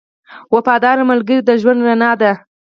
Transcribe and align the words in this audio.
•وفادار 0.55 0.97
ملګری 1.09 1.37
د 1.47 1.49
ژوند 1.61 1.79
رڼا 1.87 2.11
ده. 2.21 2.31